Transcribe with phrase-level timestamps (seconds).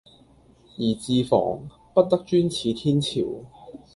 [0.77, 3.21] 宜自防，不得專恃天朝